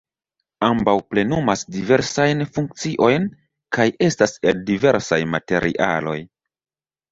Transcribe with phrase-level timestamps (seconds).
[0.67, 3.29] Ambaŭ plenumas diversajn funkciojn
[3.79, 6.19] kaj estas el diversaj materialoj.